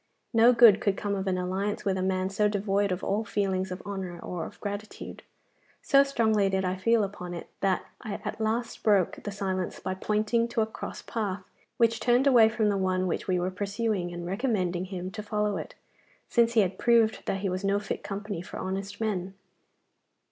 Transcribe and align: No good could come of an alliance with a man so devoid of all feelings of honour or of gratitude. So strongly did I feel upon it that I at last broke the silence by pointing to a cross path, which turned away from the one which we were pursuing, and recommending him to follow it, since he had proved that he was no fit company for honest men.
No 0.33 0.51
good 0.51 0.81
could 0.81 0.97
come 0.97 1.13
of 1.13 1.27
an 1.27 1.37
alliance 1.37 1.85
with 1.85 1.95
a 1.95 2.01
man 2.01 2.31
so 2.31 2.47
devoid 2.49 2.91
of 2.91 3.03
all 3.03 3.23
feelings 3.23 3.69
of 3.69 3.83
honour 3.85 4.19
or 4.21 4.47
of 4.47 4.59
gratitude. 4.59 5.21
So 5.83 6.01
strongly 6.03 6.49
did 6.49 6.65
I 6.65 6.75
feel 6.75 7.03
upon 7.03 7.35
it 7.35 7.51
that 7.59 7.85
I 8.01 8.15
at 8.25 8.41
last 8.41 8.81
broke 8.81 9.21
the 9.21 9.31
silence 9.31 9.79
by 9.79 9.93
pointing 9.93 10.47
to 10.47 10.61
a 10.61 10.65
cross 10.65 11.03
path, 11.03 11.43
which 11.77 11.99
turned 11.99 12.25
away 12.25 12.49
from 12.49 12.69
the 12.69 12.77
one 12.79 13.05
which 13.05 13.27
we 13.27 13.39
were 13.39 13.51
pursuing, 13.51 14.11
and 14.11 14.25
recommending 14.25 14.85
him 14.85 15.11
to 15.11 15.21
follow 15.21 15.57
it, 15.57 15.75
since 16.27 16.53
he 16.53 16.61
had 16.61 16.79
proved 16.79 17.27
that 17.27 17.41
he 17.41 17.49
was 17.49 17.63
no 17.63 17.77
fit 17.79 18.01
company 18.03 18.41
for 18.41 18.57
honest 18.57 18.99
men. 18.99 19.35